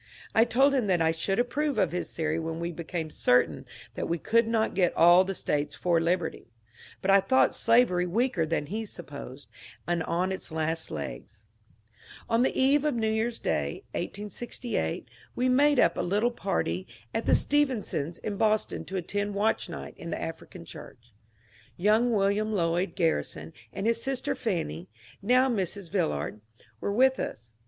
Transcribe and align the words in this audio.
I 0.33 0.45
told 0.45 0.73
him 0.73 0.87
that 0.87 0.99
I 0.99 1.11
should 1.11 1.37
approve 1.37 1.77
of 1.77 1.91
his 1.91 2.15
theory 2.15 2.39
when 2.39 2.59
we 2.59 2.71
became 2.71 3.11
certain 3.11 3.67
that 3.93 4.09
we 4.09 4.17
could 4.17 4.47
not 4.47 4.73
get 4.73 4.97
all 4.97 5.23
the 5.23 5.35
States 5.35 5.75
for 5.75 6.01
liberty; 6.01 6.47
but 7.03 7.11
I 7.11 7.19
thought 7.19 7.53
slavery 7.53 8.07
weaker 8.07 8.47
than 8.47 8.65
he 8.65 8.83
supposed, 8.83 9.47
and 9.87 10.01
on 10.01 10.31
its 10.31 10.51
last 10.51 10.89
legs. 10.89 11.45
On 12.27 12.41
the 12.41 12.59
eve 12.59 12.83
of 12.83 12.95
New 12.95 13.11
Year's 13.11 13.37
Day, 13.37 13.83
1868, 13.91 15.07
we 15.35 15.47
made 15.47 15.79
up 15.79 15.99
a 15.99 16.01
little 16.01 16.31
372 16.31 16.65
MONCURE 16.65 16.95
DANIEL 17.13 17.83
CONWAY 17.83 17.93
party 17.93 17.93
at 18.09 18.17
the 18.17 18.21
StephensoDs' 18.23 18.25
in 18.27 18.37
Boston 18.37 18.85
to 18.85 18.97
attend 18.97 19.35
Watch 19.35 19.69
Night 19.69 19.93
in 19.97 20.09
the 20.09 20.19
African 20.19 20.65
church. 20.65 21.13
Young 21.77 22.11
William 22.11 22.51
Lloyd 22.51 22.95
Garrison 22.95 23.53
and 23.71 23.85
his 23.85 24.01
sister 24.01 24.33
Fanny 24.33 24.89
(now 25.21 25.47
Mrs. 25.47 25.91
Villard) 25.91 26.41
were 26.79 26.91
with 26.91 27.19
us. 27.19 27.53